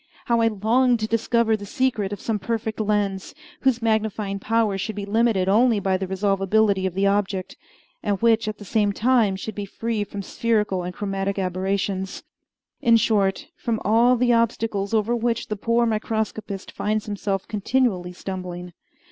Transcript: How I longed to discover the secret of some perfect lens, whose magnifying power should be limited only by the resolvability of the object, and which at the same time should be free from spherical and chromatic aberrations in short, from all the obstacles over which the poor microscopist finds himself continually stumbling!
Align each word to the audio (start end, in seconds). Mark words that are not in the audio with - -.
How 0.25 0.41
I 0.41 0.47
longed 0.47 0.99
to 1.01 1.07
discover 1.07 1.55
the 1.55 1.63
secret 1.67 2.11
of 2.11 2.19
some 2.19 2.39
perfect 2.39 2.79
lens, 2.79 3.35
whose 3.59 3.83
magnifying 3.83 4.39
power 4.39 4.75
should 4.75 4.95
be 4.95 5.05
limited 5.05 5.47
only 5.47 5.79
by 5.79 5.95
the 5.95 6.07
resolvability 6.07 6.87
of 6.87 6.95
the 6.95 7.05
object, 7.05 7.55
and 8.01 8.19
which 8.19 8.47
at 8.47 8.57
the 8.57 8.65
same 8.65 8.93
time 8.93 9.35
should 9.35 9.53
be 9.53 9.65
free 9.67 10.03
from 10.03 10.23
spherical 10.23 10.81
and 10.81 10.95
chromatic 10.95 11.37
aberrations 11.37 12.23
in 12.81 12.97
short, 12.97 13.49
from 13.55 13.79
all 13.85 14.15
the 14.15 14.33
obstacles 14.33 14.91
over 14.91 15.15
which 15.15 15.49
the 15.49 15.55
poor 15.55 15.85
microscopist 15.85 16.71
finds 16.71 17.05
himself 17.05 17.47
continually 17.47 18.11
stumbling! 18.11 18.73